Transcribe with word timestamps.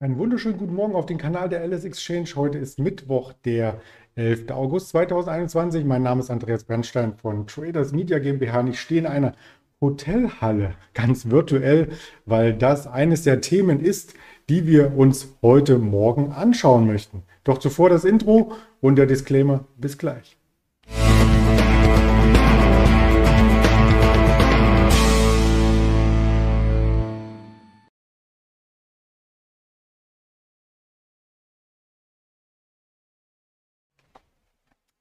Einen 0.00 0.18
wunderschönen 0.18 0.58
guten 0.58 0.74
Morgen 0.74 0.96
auf 0.96 1.06
den 1.06 1.18
Kanal 1.18 1.48
der 1.48 1.64
LS 1.64 1.84
Exchange. 1.84 2.30
Heute 2.34 2.58
ist 2.58 2.80
Mittwoch, 2.80 3.32
der 3.44 3.80
11. 4.16 4.50
August 4.50 4.88
2021. 4.88 5.84
Mein 5.84 6.02
Name 6.02 6.20
ist 6.20 6.30
Andreas 6.30 6.64
Brandstein 6.64 7.14
von 7.14 7.46
Traders 7.46 7.92
Media 7.92 8.18
GmbH 8.18 8.60
und 8.60 8.66
ich 8.66 8.80
stehe 8.80 9.00
in 9.00 9.06
einer 9.06 9.34
Hotelhalle, 9.80 10.74
ganz 10.94 11.30
virtuell, 11.30 11.90
weil 12.26 12.54
das 12.54 12.88
eines 12.88 13.22
der 13.22 13.40
Themen 13.40 13.78
ist, 13.78 14.14
die 14.48 14.66
wir 14.66 14.96
uns 14.96 15.36
heute 15.42 15.78
Morgen 15.78 16.32
anschauen 16.32 16.88
möchten. 16.88 17.22
Doch 17.44 17.58
zuvor 17.58 17.88
das 17.88 18.04
Intro 18.04 18.52
und 18.80 18.96
der 18.96 19.06
Disclaimer. 19.06 19.64
Bis 19.76 19.96
gleich. 19.96 20.36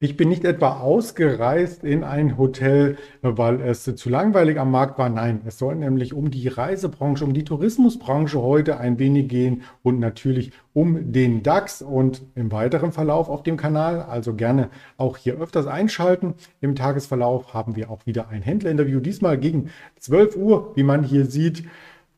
Ich 0.03 0.17
bin 0.17 0.27
nicht 0.27 0.43
etwa 0.43 0.81
ausgereist 0.81 1.85
in 1.85 2.03
ein 2.03 2.37
Hotel, 2.37 2.97
weil 3.21 3.61
es 3.61 3.85
zu 3.85 4.09
langweilig 4.09 4.59
am 4.59 4.69
Markt 4.69 4.97
war. 4.97 5.07
Nein, 5.07 5.39
es 5.45 5.57
soll 5.57 5.77
nämlich 5.77 6.13
um 6.13 6.29
die 6.29 6.49
Reisebranche, 6.49 7.23
um 7.23 7.33
die 7.33 7.45
Tourismusbranche 7.45 8.41
heute 8.41 8.81
ein 8.81 8.99
wenig 8.99 9.29
gehen 9.29 9.61
und 9.81 10.01
natürlich 10.01 10.51
um 10.73 11.13
den 11.13 11.41
DAX 11.41 11.81
und 11.81 12.21
im 12.35 12.51
weiteren 12.51 12.91
Verlauf 12.91 13.29
auf 13.29 13.43
dem 13.43 13.55
Kanal. 13.55 14.01
Also 14.01 14.33
gerne 14.33 14.67
auch 14.97 15.15
hier 15.15 15.39
öfters 15.39 15.67
einschalten. 15.67 16.33
Im 16.59 16.75
Tagesverlauf 16.75 17.53
haben 17.53 17.77
wir 17.77 17.89
auch 17.89 18.05
wieder 18.05 18.27
ein 18.27 18.41
Händlerinterview, 18.41 18.99
diesmal 18.99 19.37
gegen 19.37 19.69
12 19.99 20.35
Uhr, 20.35 20.73
wie 20.75 20.83
man 20.83 21.03
hier 21.03 21.27
sieht. 21.27 21.63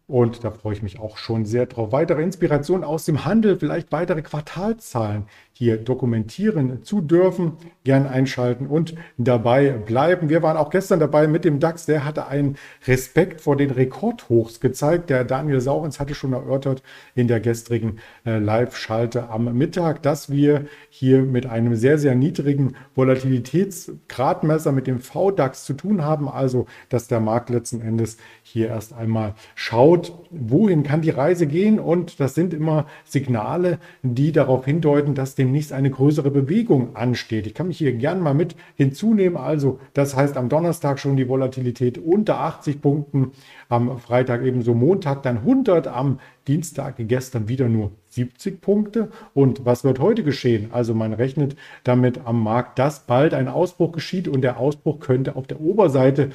Und 0.08 0.44
da 0.44 0.52
freue 0.52 0.74
ich 0.74 0.84
mich 0.84 1.00
auch 1.00 1.18
schon 1.18 1.46
sehr 1.46 1.66
drauf. 1.66 1.92
Weitere 1.92 2.22
Inspirationen 2.22 2.84
aus 2.84 3.06
dem 3.06 3.26
Handel, 3.26 3.58
vielleicht 3.58 3.92
weitere 3.92 4.22
Quartalzahlen 4.22 5.26
hier 5.58 5.78
dokumentieren 5.78 6.84
zu 6.84 7.00
dürfen. 7.00 7.54
Gern 7.86 8.08
einschalten 8.08 8.68
und 8.68 8.94
dabei 9.18 9.70
bleiben. 9.70 10.28
Wir 10.28 10.44
waren 10.44 10.58
auch 10.58 10.70
gestern 10.70 11.00
dabei 11.00 11.28
mit 11.28 11.46
dem 11.46 11.62
DAX. 11.62 11.86
Der 11.86 12.04
hatte 12.04 12.28
einen 12.28 12.58
Respekt 12.86 13.40
vor 13.40 13.56
den 13.56 13.72
Rekordhochs 13.72 14.60
gezeigt. 14.60 15.10
Der 15.10 15.24
Daniel 15.24 15.62
Saurens 15.62 16.02
hatte 16.02 16.14
schon 16.14 16.34
erörtert 16.34 16.84
in 17.16 17.30
der 17.30 17.40
gestrigen 17.40 18.00
äh, 18.26 18.38
Live-Schalte 18.38 19.30
am 19.30 19.58
Mittag, 19.58 20.04
dass 20.04 20.30
wir 20.30 20.66
hier 20.90 21.22
mit 21.22 21.46
einem 21.46 21.76
sehr, 21.78 21.98
sehr 22.00 22.16
niedrigen 22.16 22.76
Volatilitätsgradmesser 22.94 24.74
mit 24.74 24.88
dem 24.88 25.00
VDAX 25.00 25.64
zu 25.64 25.74
tun 25.74 26.04
haben. 26.04 26.28
Also, 26.28 26.66
dass 26.90 27.08
der 27.08 27.22
Markt 27.22 27.50
letzten 27.50 27.80
Endes 27.80 28.18
hier 28.44 28.68
erst 28.68 28.92
einmal 28.92 29.36
schaut, 29.56 30.12
wohin 30.32 30.84
kann 30.84 31.02
die 31.02 31.12
Reise 31.12 31.48
gehen. 31.48 31.80
Und 31.80 32.20
das 32.20 32.36
sind 32.36 32.54
immer 32.54 32.88
Signale, 33.06 33.80
die 34.02 34.34
darauf 34.34 34.66
hindeuten, 34.66 35.16
dass 35.16 35.36
dem 35.36 35.45
demnächst 35.46 35.72
eine 35.72 35.92
größere 35.92 36.32
Bewegung 36.32 36.96
ansteht. 36.96 37.46
Ich 37.46 37.54
kann 37.54 37.68
mich 37.68 37.78
hier 37.78 37.94
gern 37.94 38.20
mal 38.20 38.34
mit 38.34 38.56
hinzunehmen. 38.76 39.38
Also 39.38 39.80
das 39.94 40.16
heißt 40.16 40.38
am 40.38 40.50
Donnerstag 40.50 41.00
schon 41.00 41.16
die 41.16 41.30
Volatilität 41.30 41.98
unter 41.98 42.40
80 42.40 42.82
Punkten, 42.82 43.32
am 43.70 44.00
Freitag 44.00 44.44
ebenso 44.44 44.74
Montag 44.74 45.24
dann 45.24 45.38
100, 45.38 45.88
am 45.88 46.20
Dienstag 46.48 46.96
gestern 46.98 47.48
wieder 47.48 47.70
nur 47.70 47.92
70 48.10 48.62
Punkte. 48.62 49.10
Und 49.34 49.66
was 49.66 49.84
wird 49.84 50.00
heute 50.00 50.24
geschehen? 50.24 50.70
Also 50.72 50.94
man 50.94 51.14
rechnet 51.14 51.56
damit 51.84 52.22
am 52.26 52.42
Markt, 52.42 52.80
dass 52.80 53.02
bald 53.06 53.34
ein 53.34 53.48
Ausbruch 53.48 53.92
geschieht 53.92 54.28
und 54.28 54.42
der 54.42 54.60
Ausbruch 54.60 55.00
könnte 55.00 55.36
auf 55.36 55.48
der 55.48 55.62
Oberseite 55.62 56.32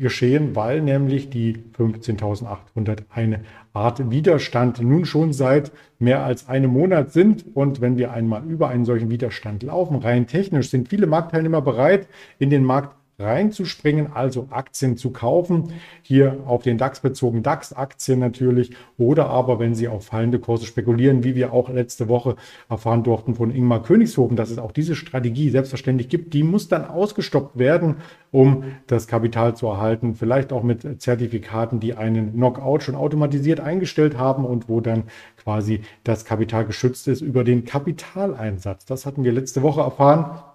geschehen, 0.00 0.56
weil 0.56 0.80
nämlich 0.80 1.30
die 1.30 1.58
15.800 1.78 3.02
eine 3.10 3.40
Art 3.72 4.10
Widerstand 4.10 4.80
nun 4.80 5.04
schon 5.04 5.32
seit 5.32 5.70
mehr 5.98 6.24
als 6.24 6.48
einem 6.48 6.72
Monat 6.72 7.12
sind. 7.12 7.44
Und 7.54 7.80
wenn 7.80 7.96
wir 7.96 8.12
einmal 8.12 8.42
über 8.44 8.68
einen 8.68 8.84
solchen 8.84 9.10
Widerstand 9.10 9.62
laufen, 9.62 9.96
rein 9.96 10.26
technisch, 10.26 10.70
sind 10.70 10.88
viele 10.88 11.06
Marktteilnehmer 11.06 11.62
bereit, 11.62 12.08
in 12.38 12.50
den 12.50 12.64
Markt 12.64 12.96
reinzuspringen, 13.20 14.12
also 14.12 14.48
Aktien 14.50 14.96
zu 14.96 15.10
kaufen. 15.10 15.72
Hier 16.02 16.38
auf 16.46 16.62
den 16.62 16.78
DAX 16.78 17.00
bezogen 17.00 17.42
DAX-Aktien 17.42 18.18
natürlich 18.18 18.72
oder 18.98 19.28
aber 19.28 19.58
wenn 19.58 19.74
Sie 19.74 19.88
auf 19.88 20.06
fallende 20.06 20.38
Kurse 20.38 20.66
spekulieren, 20.66 21.22
wie 21.24 21.34
wir 21.34 21.52
auch 21.52 21.68
letzte 21.68 22.08
Woche 22.08 22.36
erfahren 22.68 23.04
durften 23.04 23.34
von 23.34 23.54
Ingmar 23.54 23.82
Königshofen, 23.82 24.36
dass 24.36 24.50
es 24.50 24.58
auch 24.58 24.72
diese 24.72 24.94
Strategie 24.94 25.50
selbstverständlich 25.50 26.08
gibt, 26.08 26.34
die 26.34 26.42
muss 26.42 26.68
dann 26.68 26.84
ausgestoppt 26.84 27.58
werden, 27.58 27.96
um 28.32 28.64
das 28.86 29.06
Kapital 29.06 29.56
zu 29.56 29.66
erhalten. 29.66 30.14
Vielleicht 30.14 30.52
auch 30.52 30.62
mit 30.62 31.02
Zertifikaten, 31.02 31.80
die 31.80 31.94
einen 31.94 32.34
Knockout 32.34 32.82
schon 32.82 32.94
automatisiert 32.94 33.60
eingestellt 33.60 34.16
haben 34.16 34.44
und 34.44 34.68
wo 34.68 34.80
dann 34.80 35.04
quasi 35.36 35.82
das 36.04 36.24
Kapital 36.24 36.64
geschützt 36.64 37.08
ist 37.08 37.20
über 37.20 37.44
den 37.44 37.64
Kapitaleinsatz. 37.64 38.84
Das 38.84 39.06
hatten 39.06 39.24
wir 39.24 39.32
letzte 39.32 39.62
Woche 39.62 39.80
erfahren. 39.80 40.49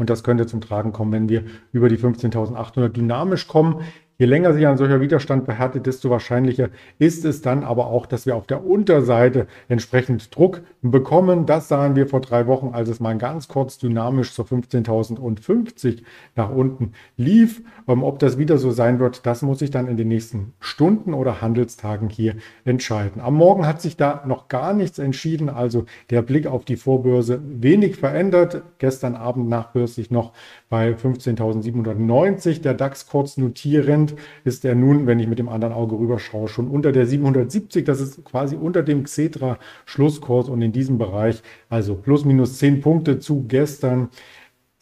Und 0.00 0.08
das 0.08 0.24
könnte 0.24 0.46
zum 0.46 0.62
Tragen 0.62 0.92
kommen, 0.92 1.12
wenn 1.12 1.28
wir 1.28 1.44
über 1.72 1.90
die 1.90 1.98
15.800 1.98 2.88
dynamisch 2.88 3.46
kommen. 3.46 3.82
Je 4.20 4.26
länger 4.26 4.52
sich 4.52 4.66
ein 4.66 4.76
solcher 4.76 5.00
Widerstand 5.00 5.46
behärtet, 5.46 5.86
desto 5.86 6.10
wahrscheinlicher 6.10 6.68
ist 6.98 7.24
es 7.24 7.40
dann 7.40 7.64
aber 7.64 7.86
auch, 7.86 8.04
dass 8.04 8.26
wir 8.26 8.36
auf 8.36 8.46
der 8.46 8.66
Unterseite 8.66 9.46
entsprechend 9.66 10.36
Druck 10.36 10.60
bekommen. 10.82 11.46
Das 11.46 11.68
sahen 11.68 11.96
wir 11.96 12.06
vor 12.06 12.20
drei 12.20 12.46
Wochen, 12.46 12.74
als 12.74 12.90
es 12.90 13.00
mal 13.00 13.16
ganz 13.16 13.48
kurz 13.48 13.78
dynamisch 13.78 14.34
zur 14.34 14.44
15.050 14.44 16.02
nach 16.36 16.50
unten 16.50 16.92
lief. 17.16 17.62
Ähm, 17.88 18.02
ob 18.02 18.18
das 18.18 18.36
wieder 18.36 18.58
so 18.58 18.72
sein 18.72 18.98
wird, 18.98 19.24
das 19.24 19.40
muss 19.40 19.62
ich 19.62 19.70
dann 19.70 19.88
in 19.88 19.96
den 19.96 20.08
nächsten 20.08 20.52
Stunden 20.60 21.14
oder 21.14 21.40
Handelstagen 21.40 22.10
hier 22.10 22.34
entscheiden. 22.66 23.22
Am 23.22 23.36
Morgen 23.36 23.66
hat 23.66 23.80
sich 23.80 23.96
da 23.96 24.22
noch 24.26 24.48
gar 24.48 24.74
nichts 24.74 24.98
entschieden, 24.98 25.48
also 25.48 25.86
der 26.10 26.20
Blick 26.20 26.46
auf 26.46 26.66
die 26.66 26.76
Vorbörse 26.76 27.40
wenig 27.42 27.96
verändert. 27.96 28.64
Gestern 28.76 29.14
Abend 29.14 29.48
nachbörslich 29.48 30.10
noch 30.10 30.34
bei 30.68 30.90
15.790 30.90 32.60
der 32.60 32.74
DAX 32.74 33.06
kurz 33.06 33.38
notierend 33.38 34.09
ist 34.44 34.64
er 34.64 34.74
nun, 34.74 35.06
wenn 35.06 35.20
ich 35.20 35.26
mit 35.26 35.38
dem 35.38 35.48
anderen 35.48 35.74
Auge 35.74 35.98
rüberschaue, 35.98 36.48
schon 36.48 36.68
unter 36.68 36.92
der 36.92 37.06
770. 37.06 37.84
Das 37.84 38.00
ist 38.00 38.24
quasi 38.24 38.56
unter 38.56 38.82
dem 38.82 39.04
Xetra-Schlusskurs 39.04 40.48
und 40.48 40.62
in 40.62 40.72
diesem 40.72 40.98
Bereich, 40.98 41.42
also 41.68 41.94
plus 41.94 42.24
minus 42.24 42.58
10 42.58 42.80
Punkte 42.80 43.18
zu 43.18 43.44
gestern. 43.46 44.08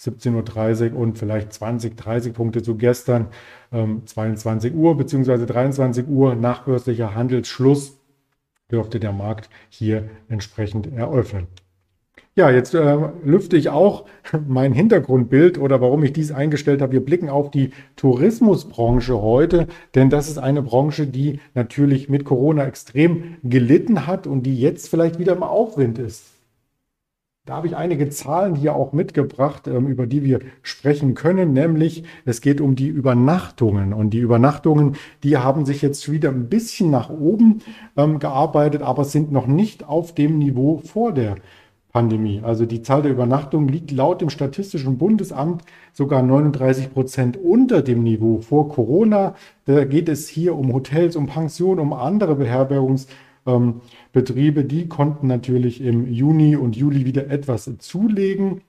17.30 0.01 0.93
Uhr 0.93 0.99
und 1.01 1.19
vielleicht 1.19 1.53
20, 1.53 1.97
30 1.97 2.33
Punkte 2.33 2.63
zu 2.63 2.77
gestern, 2.77 3.29
ähm, 3.73 4.03
22 4.07 4.73
Uhr 4.73 4.97
bzw. 4.97 5.45
23 5.45 6.07
Uhr 6.07 6.37
nachbörslicher 6.37 7.17
Handelsschluss 7.17 7.99
dürfte 8.71 9.01
der 9.01 9.13
Markt 9.13 9.51
hier 9.71 10.09
entsprechend 10.29 10.93
eröffnen. 10.93 11.49
Ja, 12.39 12.51
jetzt 12.51 12.73
äh, 12.73 12.97
lüfte 13.25 13.57
ich 13.57 13.69
auch 13.69 14.05
mein 14.47 14.73
Hintergrundbild 14.73 15.59
oder 15.59 15.81
warum 15.81 16.05
ich 16.05 16.13
dies 16.13 16.31
eingestellt 16.31 16.81
habe. 16.81 16.93
Wir 16.93 17.05
blicken 17.05 17.31
auf 17.31 17.51
die 17.51 17.73
Tourismusbranche 17.97 19.21
heute, 19.21 19.67
denn 19.97 20.09
das 20.09 20.29
ist 20.29 20.39
eine 20.39 20.63
Branche, 20.63 21.09
die 21.09 21.41
natürlich 21.55 22.09
mit 22.09 22.25
Corona 22.25 22.65
extrem 22.65 23.39
gelitten 23.43 24.07
hat 24.07 24.29
und 24.29 24.45
die 24.45 24.57
jetzt 24.57 24.89
vielleicht 24.89 25.19
wieder 25.19 25.33
im 25.33 25.43
Aufwind 25.43 25.99
ist. 25.99 26.27
Da 27.45 27.57
habe 27.57 27.67
ich 27.67 27.75
einige 27.75 28.09
Zahlen 28.09 28.55
hier 28.55 28.77
auch 28.77 28.93
mitgebracht, 28.93 29.67
ähm, 29.67 29.89
über 29.89 30.07
die 30.07 30.23
wir 30.23 30.39
sprechen 30.63 31.15
können, 31.15 31.53
nämlich 31.53 32.05
es 32.25 32.41
geht 32.41 32.61
um 32.61 32.77
die 32.77 32.87
Übernachtungen. 32.87 33.93
Und 33.93 34.11
die 34.11 34.21
Übernachtungen, 34.21 34.95
die 35.25 35.39
haben 35.39 35.67
sich 35.67 35.83
jetzt 35.83 36.09
wieder 36.13 36.29
ein 36.29 36.49
bisschen 36.49 36.93
nach 36.93 37.11
oben 37.11 37.63
ähm, 37.97 38.21
gearbeitet, 38.21 38.83
aber 38.83 39.03
sind 39.03 39.33
noch 39.33 39.49
nicht 39.49 39.89
auf 39.89 40.15
dem 40.15 40.39
Niveau 40.39 40.79
vor 40.85 41.11
der 41.11 41.35
Pandemie. 41.93 42.41
Also 42.43 42.67
die 42.67 42.83
Zahl 42.83 43.03
der 43.03 43.13
Übernachtungen 43.13 43.69
liegt 43.69 43.91
laut 43.91 44.21
dem 44.21 44.31
Statistischen 44.31 44.99
Bundesamt 44.99 45.63
sogar 45.93 46.23
39 46.23 46.93
Prozent 46.93 47.37
unter 47.37 47.83
dem 47.83 48.03
Niveau 48.03 48.41
vor 48.41 48.69
Corona. 48.69 49.35
Da 49.65 49.85
geht 49.85 50.09
es 50.09 50.29
hier 50.29 50.55
um 50.55 50.73
Hotels, 50.73 51.17
um 51.17 51.27
Pensionen, 51.27 51.81
um 51.81 51.93
andere 51.93 52.37
Beherbergungsbetriebe. 52.37 54.61
Ähm, 54.61 54.69
die 54.69 54.89
konnten 54.89 55.27
natürlich 55.27 55.81
im 55.81 56.07
Juni 56.07 56.57
und 56.57 56.77
Juli 56.77 57.05
wieder 57.05 57.31
etwas 57.31 57.71
zulegen 57.79 58.63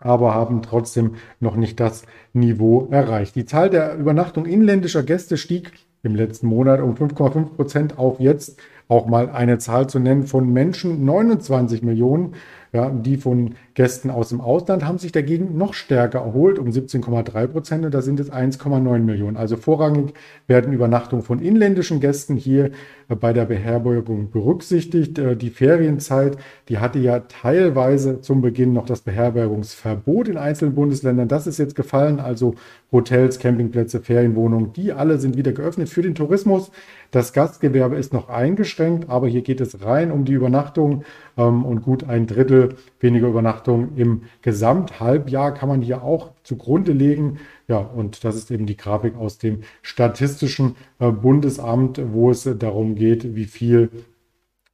aber 0.00 0.34
haben 0.34 0.62
trotzdem 0.62 1.16
noch 1.38 1.56
nicht 1.56 1.78
das 1.78 2.04
Niveau 2.32 2.88
erreicht. 2.90 3.36
Die 3.36 3.44
Zahl 3.44 3.70
der 3.70 3.96
Übernachtung 3.96 4.46
inländischer 4.46 5.02
Gäste 5.02 5.36
stieg 5.36 5.72
im 6.02 6.14
letzten 6.14 6.46
Monat 6.46 6.80
um 6.80 6.94
5,5 6.94 7.56
Prozent 7.56 7.98
auf 7.98 8.18
jetzt 8.18 8.58
auch 8.90 9.06
mal 9.06 9.30
eine 9.30 9.58
Zahl 9.58 9.88
zu 9.88 10.00
nennen 10.00 10.24
von 10.24 10.52
Menschen, 10.52 11.04
29 11.04 11.82
Millionen, 11.82 12.34
ja, 12.72 12.88
die 12.88 13.16
von 13.16 13.56
Gästen 13.74 14.10
aus 14.10 14.28
dem 14.28 14.40
Ausland 14.40 14.84
haben 14.84 14.98
sich 14.98 15.10
dagegen 15.10 15.56
noch 15.58 15.74
stärker 15.74 16.20
erholt, 16.20 16.58
um 16.58 16.68
17,3 16.68 17.46
Prozent. 17.48 17.84
Und 17.84 17.92
da 17.92 18.00
sind 18.00 18.20
es 18.20 18.30
1,9 18.30 18.98
Millionen. 19.00 19.36
Also 19.36 19.56
vorrangig 19.56 20.14
werden 20.46 20.72
Übernachtungen 20.72 21.24
von 21.24 21.40
inländischen 21.40 21.98
Gästen 21.98 22.36
hier 22.36 22.70
bei 23.08 23.32
der 23.32 23.46
Beherbergung 23.46 24.30
berücksichtigt. 24.30 25.18
Äh, 25.18 25.36
die 25.36 25.50
Ferienzeit, 25.50 26.36
die 26.68 26.78
hatte 26.78 27.00
ja 27.00 27.20
teilweise 27.20 28.20
zum 28.20 28.40
Beginn 28.40 28.72
noch 28.72 28.86
das 28.86 29.00
Beherbergungsverbot 29.00 30.28
in 30.28 30.36
einzelnen 30.36 30.74
Bundesländern. 30.74 31.26
Das 31.26 31.48
ist 31.48 31.58
jetzt 31.58 31.74
gefallen. 31.74 32.20
Also 32.20 32.54
Hotels, 32.92 33.38
Campingplätze, 33.38 34.00
Ferienwohnungen, 34.00 34.72
die 34.72 34.92
alle 34.92 35.18
sind 35.18 35.36
wieder 35.36 35.52
geöffnet 35.52 35.88
für 35.88 36.02
den 36.02 36.14
Tourismus. 36.14 36.70
Das 37.10 37.32
Gastgewerbe 37.32 37.96
ist 37.96 38.12
noch 38.12 38.28
eingeschränkt, 38.28 39.08
aber 39.08 39.26
hier 39.26 39.42
geht 39.42 39.60
es 39.60 39.84
rein 39.84 40.12
um 40.12 40.24
die 40.24 40.32
Übernachtung 40.32 41.02
und 41.42 41.82
gut 41.82 42.08
ein 42.08 42.26
Drittel 42.26 42.76
weniger 42.98 43.28
Übernachtung 43.28 43.96
im 43.96 44.22
Gesamthalbjahr 44.42 45.54
kann 45.54 45.68
man 45.68 45.82
hier 45.82 46.02
auch 46.02 46.32
zugrunde 46.42 46.92
legen. 46.92 47.38
Ja, 47.68 47.78
und 47.78 48.24
das 48.24 48.36
ist 48.36 48.50
eben 48.50 48.66
die 48.66 48.76
Grafik 48.76 49.16
aus 49.16 49.38
dem 49.38 49.60
Statistischen 49.82 50.76
äh, 50.98 51.10
Bundesamt, 51.10 52.00
wo 52.12 52.30
es 52.30 52.48
darum 52.58 52.94
geht, 52.94 53.34
wie 53.34 53.44
viel 53.44 53.90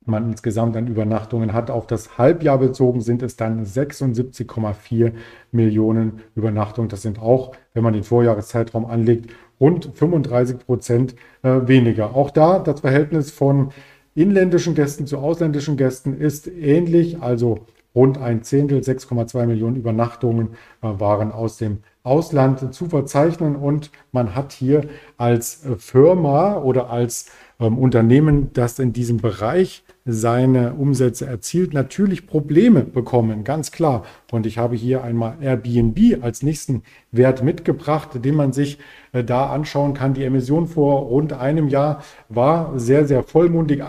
man 0.06 0.30
insgesamt 0.30 0.76
an 0.76 0.86
Übernachtungen 0.86 1.52
hat. 1.52 1.70
Auf 1.70 1.86
das 1.86 2.16
Halbjahr 2.16 2.58
bezogen 2.58 3.00
sind 3.00 3.22
es 3.22 3.36
dann 3.36 3.64
76,4 3.64 5.12
Millionen 5.52 6.22
Übernachtungen. 6.34 6.88
Das 6.88 7.02
sind 7.02 7.20
auch, 7.20 7.52
wenn 7.74 7.82
man 7.82 7.92
den 7.92 8.04
Vorjahreszeitraum 8.04 8.86
anlegt, 8.86 9.30
rund 9.60 9.90
35 9.94 10.58
Prozent 10.58 11.16
äh, 11.42 11.60
weniger. 11.66 12.14
Auch 12.14 12.30
da 12.30 12.58
das 12.58 12.80
Verhältnis 12.80 13.30
von 13.30 13.70
inländischen 14.16 14.74
Gästen 14.74 15.06
zu 15.06 15.18
ausländischen 15.18 15.76
Gästen 15.76 16.18
ist 16.18 16.48
ähnlich, 16.48 17.22
also 17.22 17.66
rund 17.94 18.18
ein 18.18 18.42
Zehntel, 18.42 18.80
6,2 18.80 19.46
Millionen 19.46 19.76
Übernachtungen 19.76 20.50
äh, 20.82 20.88
waren 20.98 21.30
aus 21.30 21.58
dem 21.58 21.78
Ausland 22.02 22.74
zu 22.74 22.86
verzeichnen. 22.86 23.56
Und 23.56 23.90
man 24.12 24.34
hat 24.34 24.52
hier 24.52 24.88
als 25.16 25.64
äh, 25.64 25.76
Firma 25.76 26.58
oder 26.58 26.90
als 26.90 27.30
ähm, 27.58 27.78
Unternehmen, 27.78 28.50
das 28.52 28.78
in 28.78 28.92
diesem 28.92 29.18
Bereich 29.18 29.82
seine 30.04 30.74
Umsätze 30.74 31.26
erzielt, 31.26 31.74
natürlich 31.74 32.26
Probleme 32.26 32.82
bekommen, 32.82 33.44
ganz 33.44 33.72
klar. 33.72 34.04
Und 34.30 34.46
ich 34.46 34.58
habe 34.58 34.76
hier 34.76 35.02
einmal 35.02 35.38
Airbnb 35.40 36.22
als 36.22 36.42
nächsten 36.42 36.82
Wert 37.10 37.42
mitgebracht, 37.42 38.10
den 38.24 38.34
man 38.36 38.52
sich 38.52 38.78
äh, 39.12 39.24
da 39.24 39.46
anschauen 39.46 39.94
kann. 39.94 40.14
Die 40.14 40.24
Emission 40.24 40.68
vor 40.68 41.02
rund 41.02 41.32
einem 41.32 41.68
Jahr 41.68 42.02
war 42.28 42.78
sehr, 42.78 43.06
sehr 43.06 43.22
vollmundig 43.22 43.82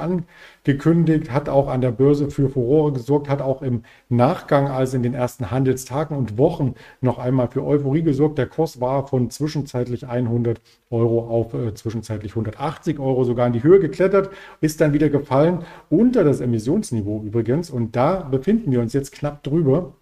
angekündigt, 0.67 1.31
hat 1.31 1.47
auch 1.47 1.69
an 1.69 1.81
der 1.81 1.91
Börse 1.91 2.29
für 2.29 2.49
Furore 2.49 2.91
gesorgt, 2.91 3.29
hat 3.29 3.41
auch 3.41 3.61
im 3.61 3.83
Nachgang, 4.09 4.67
also 4.67 4.97
in 4.97 5.03
den 5.03 5.13
ersten 5.13 5.49
Handelstagen 5.49 6.17
und 6.17 6.37
Wochen, 6.37 6.75
noch 6.99 7.19
einmal 7.19 7.47
für 7.47 7.63
Euphorie 7.65 8.01
gesorgt. 8.01 8.37
Der 8.37 8.47
Kurs 8.47 8.81
war 8.81 9.07
von 9.07 9.29
zwischenzeitlich 9.29 10.07
100 10.07 10.59
Euro 10.89 11.27
auf 11.29 11.53
äh, 11.53 11.73
zwischenzeitlich 11.73 12.31
180 12.33 12.99
Euro 12.99 13.23
sogar 13.23 13.47
in 13.47 13.53
die 13.53 13.63
Höhe 13.63 13.79
geklettert, 13.79 14.29
ist 14.59 14.81
dann 14.81 14.93
wieder 14.93 15.09
gefallen. 15.09 15.59
Unter 15.89 16.23
das 16.23 16.41
Emissionsniveau 16.41 17.23
übrigens. 17.23 17.69
Und 17.69 17.95
da 17.95 18.27
befinden 18.29 18.71
wir 18.71 18.81
uns 18.81 18.93
jetzt 18.93 19.13
knapp 19.13 19.43
drüber. 19.43 19.93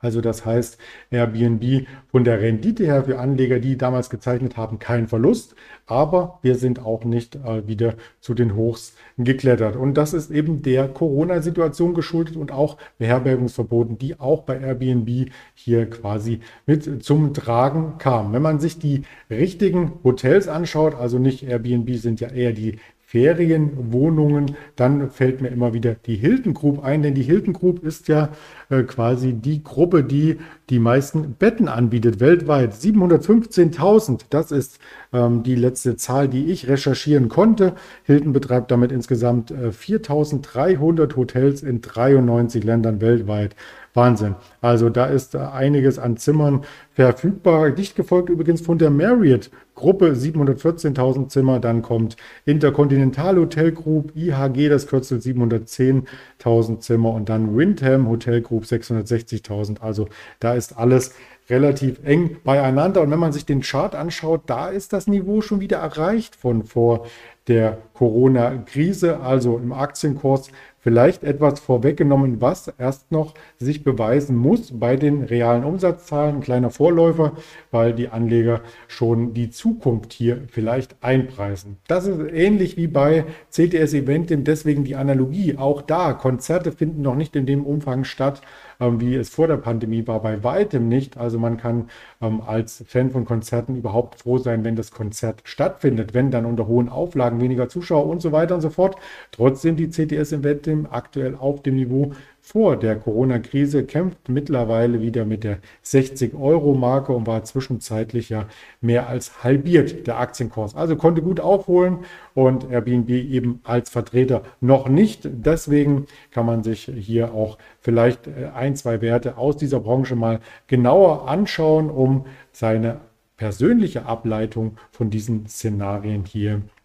Also 0.00 0.20
das 0.20 0.46
heißt, 0.46 0.78
Airbnb 1.10 1.88
von 2.06 2.22
der 2.22 2.40
Rendite 2.40 2.84
her 2.84 3.02
für 3.02 3.18
Anleger, 3.18 3.58
die 3.58 3.76
damals 3.76 4.10
gezeichnet 4.10 4.56
haben, 4.56 4.78
kein 4.78 5.08
Verlust. 5.08 5.56
Aber 5.86 6.38
wir 6.42 6.54
sind 6.54 6.78
auch 6.84 7.04
nicht 7.04 7.34
äh, 7.34 7.66
wieder 7.66 7.94
zu 8.20 8.34
den 8.34 8.54
Hochs 8.54 8.94
geklettert. 9.16 9.74
Und 9.74 9.94
das 9.94 10.12
ist 10.12 10.30
eben 10.30 10.62
der 10.62 10.86
Corona-Situation 10.86 11.94
geschuldet 11.94 12.36
und 12.36 12.52
auch 12.52 12.76
Beherbergungsverboten, 12.98 13.98
die 13.98 14.20
auch 14.20 14.42
bei 14.42 14.60
Airbnb 14.60 15.32
hier 15.54 15.90
quasi 15.90 16.40
mit 16.64 17.04
zum 17.04 17.34
Tragen 17.34 17.98
kamen. 17.98 18.32
Wenn 18.32 18.42
man 18.42 18.60
sich 18.60 18.78
die 18.78 19.02
richtigen 19.28 19.94
Hotels 20.04 20.46
anschaut, 20.46 20.94
also 20.94 21.18
nicht 21.18 21.42
Airbnb 21.42 21.96
sind 21.96 22.20
ja 22.20 22.28
eher 22.28 22.52
die 22.52 22.78
Ferienwohnungen, 23.08 24.54
dann 24.76 25.10
fällt 25.10 25.40
mir 25.40 25.48
immer 25.48 25.72
wieder 25.72 25.94
die 25.94 26.16
Hilton 26.16 26.52
Group 26.52 26.84
ein, 26.84 27.00
denn 27.00 27.14
die 27.14 27.22
Hilton 27.22 27.54
Group 27.54 27.82
ist 27.82 28.06
ja 28.08 28.28
äh, 28.68 28.82
quasi 28.82 29.32
die 29.32 29.64
Gruppe, 29.64 30.04
die 30.04 30.36
die 30.70 30.78
meisten 30.78 31.34
Betten 31.34 31.68
anbietet 31.68 32.20
weltweit. 32.20 32.74
715.000, 32.74 34.22
das 34.30 34.52
ist 34.52 34.78
ähm, 35.12 35.42
die 35.42 35.54
letzte 35.54 35.96
Zahl, 35.96 36.28
die 36.28 36.46
ich 36.46 36.68
recherchieren 36.68 37.28
konnte. 37.28 37.74
Hilton 38.04 38.32
betreibt 38.32 38.70
damit 38.70 38.92
insgesamt 38.92 39.50
äh, 39.50 39.68
4.300 39.68 41.16
Hotels 41.16 41.62
in 41.62 41.80
93 41.80 42.64
Ländern 42.64 43.00
weltweit. 43.00 43.54
Wahnsinn. 43.94 44.36
Also 44.60 44.90
da 44.90 45.06
ist 45.06 45.34
äh, 45.34 45.38
einiges 45.38 45.98
an 45.98 46.16
Zimmern 46.16 46.64
verfügbar. 46.92 47.70
Dicht 47.70 47.96
gefolgt 47.96 48.28
übrigens 48.28 48.60
von 48.60 48.78
der 48.78 48.90
Marriott 48.90 49.50
Gruppe 49.74 50.12
714.000 50.12 51.28
Zimmer. 51.28 51.60
Dann 51.60 51.82
kommt 51.82 52.16
Intercontinental 52.44 53.36
Hotel 53.36 53.72
Group, 53.72 54.12
IHG, 54.16 54.68
das 54.68 54.86
Kürzel 54.86 55.18
710.000 55.18 56.80
Zimmer 56.80 57.12
und 57.12 57.28
dann 57.28 57.56
Windham 57.56 58.08
Hotel 58.08 58.40
Group 58.40 58.64
660.000. 58.64 59.80
Also 59.80 60.08
da 60.40 60.54
ist 60.58 60.76
alles 60.76 61.14
relativ 61.48 62.00
eng 62.04 62.36
beieinander. 62.44 63.00
Und 63.00 63.10
wenn 63.10 63.18
man 63.18 63.32
sich 63.32 63.46
den 63.46 63.62
Chart 63.62 63.94
anschaut, 63.94 64.42
da 64.46 64.68
ist 64.68 64.92
das 64.92 65.06
Niveau 65.06 65.40
schon 65.40 65.60
wieder 65.60 65.78
erreicht 65.78 66.36
von 66.36 66.64
vor 66.64 67.06
der 67.46 67.78
Corona-Krise, 67.94 69.20
also 69.20 69.56
im 69.56 69.72
Aktienkurs 69.72 70.50
vielleicht 70.80 71.24
etwas 71.24 71.60
vorweggenommen, 71.60 72.40
was 72.40 72.68
erst 72.78 73.10
noch 73.10 73.34
sich 73.58 73.84
beweisen 73.84 74.36
muss 74.36 74.78
bei 74.78 74.96
den 74.96 75.22
realen 75.22 75.64
Umsatzzahlen. 75.64 76.36
Ein 76.36 76.40
kleiner 76.40 76.70
Vorläufer, 76.70 77.32
weil 77.70 77.92
die 77.92 78.08
Anleger 78.08 78.60
schon 78.86 79.34
die 79.34 79.50
Zukunft 79.50 80.12
hier 80.12 80.42
vielleicht 80.48 80.96
einpreisen. 81.02 81.78
Das 81.88 82.06
ist 82.06 82.18
ähnlich 82.32 82.76
wie 82.76 82.86
bei 82.86 83.24
CTS 83.50 83.94
Eventim, 83.94 84.44
deswegen 84.44 84.84
die 84.84 84.96
Analogie. 84.96 85.56
Auch 85.56 85.82
da, 85.82 86.12
Konzerte 86.12 86.72
finden 86.72 87.02
noch 87.02 87.16
nicht 87.16 87.34
in 87.34 87.46
dem 87.46 87.66
Umfang 87.66 88.04
statt, 88.04 88.40
ähm, 88.80 89.00
wie 89.00 89.14
es 89.14 89.28
vor 89.30 89.46
der 89.46 89.56
Pandemie 89.56 90.06
war, 90.06 90.22
bei 90.22 90.42
weitem 90.44 90.88
nicht. 90.88 91.16
Also 91.16 91.38
man 91.38 91.56
kann 91.56 91.88
ähm, 92.20 92.40
als 92.40 92.84
Fan 92.86 93.10
von 93.10 93.24
Konzerten 93.24 93.76
überhaupt 93.76 94.20
froh 94.20 94.38
sein, 94.38 94.64
wenn 94.64 94.76
das 94.76 94.90
Konzert 94.90 95.42
stattfindet, 95.44 96.14
wenn 96.14 96.30
dann 96.30 96.46
unter 96.46 96.66
hohen 96.66 96.88
Auflagen 96.88 97.40
weniger 97.40 97.68
Zuschauer 97.68 98.06
und 98.06 98.22
so 98.22 98.32
weiter 98.32 98.54
und 98.54 98.60
so 98.60 98.70
fort. 98.70 98.96
Trotzdem 99.32 99.76
die 99.76 99.88
CTS 99.88 100.32
Eventim 100.32 100.86
aktuell 100.90 101.34
auf 101.34 101.62
dem 101.62 101.76
Niveau 101.76 102.12
vor 102.48 102.78
der 102.78 102.96
Corona-Krise, 102.96 103.84
kämpft 103.84 104.30
mittlerweile 104.30 105.02
wieder 105.02 105.26
mit 105.26 105.44
der 105.44 105.58
60-Euro-Marke 105.84 107.12
und 107.12 107.26
war 107.26 107.44
zwischenzeitlich 107.44 108.30
ja 108.30 108.46
mehr 108.80 109.06
als 109.06 109.44
halbiert 109.44 110.06
der 110.06 110.18
Aktienkurs. 110.18 110.74
Also 110.74 110.96
konnte 110.96 111.20
gut 111.20 111.40
aufholen 111.40 111.98
und 112.32 112.70
Airbnb 112.70 113.10
eben 113.10 113.60
als 113.64 113.90
Vertreter 113.90 114.44
noch 114.62 114.88
nicht. 114.88 115.28
Deswegen 115.30 116.06
kann 116.30 116.46
man 116.46 116.62
sich 116.62 116.84
hier 116.84 117.34
auch 117.34 117.58
vielleicht 117.80 118.26
äh, 118.26 118.46
ein, 118.54 118.76
zwei 118.76 119.02
Werte 119.02 119.36
aus 119.36 119.58
dieser 119.58 119.80
Branche 119.80 120.16
mal 120.16 120.40
genauer 120.68 121.28
anschauen, 121.28 121.90
um 121.90 122.24
seine 122.50 123.00
persönliche 123.36 124.06
Ableitung 124.06 124.78
von 124.90 125.10
diesen 125.10 125.46
Szenarien 125.48 126.24
hier 126.24 126.62
zu 126.62 126.77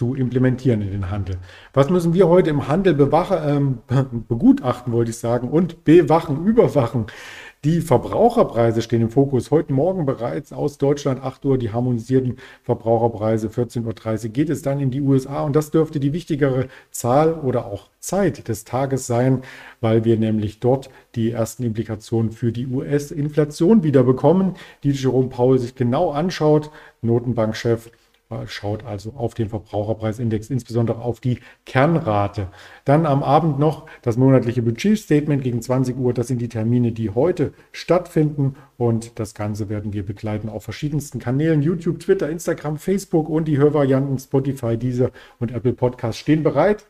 implementieren 0.00 0.82
in 0.82 0.90
den 0.90 1.10
Handel. 1.10 1.36
Was 1.72 1.90
müssen 1.90 2.14
wir 2.14 2.28
heute 2.28 2.50
im 2.50 2.68
Handel 2.68 2.94
bewachen, 2.94 3.38
ähm, 3.88 4.24
begutachten, 4.28 4.92
wollte 4.92 5.10
ich 5.10 5.18
sagen, 5.18 5.48
und 5.48 5.84
bewachen, 5.84 6.46
überwachen? 6.46 7.06
Die 7.64 7.80
Verbraucherpreise 7.80 8.82
stehen 8.82 9.02
im 9.02 9.10
Fokus. 9.10 9.52
Heute 9.52 9.72
Morgen 9.72 10.04
bereits 10.04 10.52
aus 10.52 10.78
Deutschland 10.78 11.22
8 11.22 11.44
Uhr 11.44 11.58
die 11.58 11.70
harmonisierten 11.70 12.38
Verbraucherpreise. 12.64 13.46
14.30 13.46 14.24
Uhr 14.24 14.30
geht 14.30 14.50
es 14.50 14.62
dann 14.62 14.80
in 14.80 14.90
die 14.90 15.00
USA 15.00 15.44
und 15.44 15.54
das 15.54 15.70
dürfte 15.70 16.00
die 16.00 16.12
wichtigere 16.12 16.66
Zahl 16.90 17.34
oder 17.34 17.66
auch 17.66 17.88
Zeit 18.00 18.48
des 18.48 18.64
Tages 18.64 19.06
sein, 19.06 19.42
weil 19.80 20.04
wir 20.04 20.16
nämlich 20.16 20.58
dort 20.58 20.90
die 21.14 21.30
ersten 21.30 21.62
Implikationen 21.62 22.32
für 22.32 22.50
die 22.50 22.66
US-Inflation 22.66 23.84
wieder 23.84 24.02
bekommen, 24.02 24.54
die 24.82 24.90
Jerome 24.90 25.28
Paul 25.28 25.60
sich 25.60 25.76
genau 25.76 26.10
anschaut. 26.10 26.72
Notenbankchef 27.00 27.92
schaut 28.46 28.84
also 28.84 29.12
auf 29.16 29.34
den 29.34 29.48
Verbraucherpreisindex, 29.48 30.50
insbesondere 30.50 31.00
auf 31.00 31.20
die 31.20 31.40
Kernrate. 31.66 32.48
Dann 32.84 33.06
am 33.06 33.22
Abend 33.22 33.58
noch 33.58 33.86
das 34.02 34.16
monatliche 34.16 34.62
Budgetstatement 34.62 35.42
gegen 35.42 35.62
20 35.62 35.96
Uhr. 35.96 36.12
Das 36.12 36.28
sind 36.28 36.40
die 36.40 36.48
Termine, 36.48 36.92
die 36.92 37.10
heute 37.10 37.52
stattfinden. 37.72 38.56
Und 38.76 39.18
das 39.18 39.34
Ganze 39.34 39.68
werden 39.68 39.92
wir 39.92 40.04
begleiten 40.04 40.48
auf 40.48 40.64
verschiedensten 40.64 41.18
Kanälen. 41.18 41.62
YouTube, 41.62 42.00
Twitter, 42.00 42.28
Instagram, 42.28 42.78
Facebook 42.78 43.28
und 43.28 43.46
die 43.46 43.58
Hörvarianten 43.58 44.18
Spotify, 44.18 44.76
Deezer 44.76 45.10
und 45.38 45.52
Apple 45.52 45.72
Podcasts 45.72 46.20
stehen 46.20 46.42
bereit. 46.42 46.86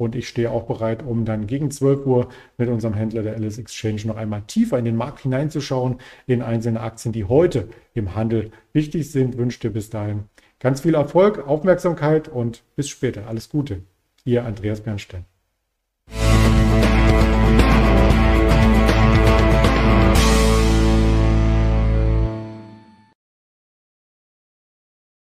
Und 0.00 0.16
ich 0.16 0.28
stehe 0.28 0.50
auch 0.50 0.62
bereit, 0.62 1.02
um 1.02 1.26
dann 1.26 1.46
gegen 1.46 1.70
12 1.70 2.06
Uhr 2.06 2.30
mit 2.56 2.70
unserem 2.70 2.94
Händler 2.94 3.22
der 3.22 3.34
Alice 3.34 3.58
Exchange 3.58 4.06
noch 4.06 4.16
einmal 4.16 4.40
tiefer 4.46 4.78
in 4.78 4.86
den 4.86 4.96
Markt 4.96 5.20
hineinzuschauen, 5.20 5.98
in 6.26 6.40
einzelne 6.40 6.80
Aktien, 6.80 7.12
die 7.12 7.26
heute 7.26 7.68
im 7.92 8.14
Handel 8.14 8.50
wichtig 8.72 9.12
sind. 9.12 9.36
Wünsche 9.36 9.60
dir 9.60 9.68
bis 9.68 9.90
dahin 9.90 10.24
Ganz 10.60 10.82
viel 10.82 10.94
Erfolg, 10.94 11.46
Aufmerksamkeit 11.48 12.28
und 12.28 12.62
bis 12.76 12.88
später. 12.88 13.26
Alles 13.26 13.48
Gute. 13.48 13.82
Ihr 14.24 14.44
Andreas 14.44 14.82
Bernstein. 14.82 15.24